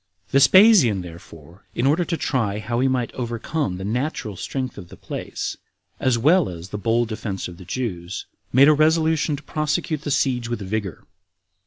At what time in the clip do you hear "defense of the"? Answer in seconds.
7.07-7.65